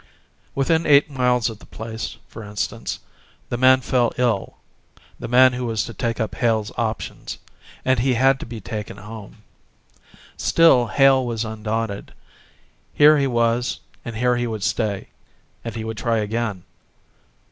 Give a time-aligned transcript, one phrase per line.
[0.55, 2.97] Within eight miles of the place, for instance,
[3.49, 4.57] the man fell ill
[5.19, 7.37] the man who was to take up Hale's options
[7.85, 9.43] and he had to be taken home.
[10.37, 12.13] Still Hale was undaunted:
[12.95, 15.09] here he was and here he would stay
[15.63, 16.63] and he would try again.